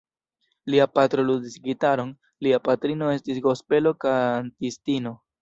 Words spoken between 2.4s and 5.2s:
lia patrino estis gospelo-kantistino.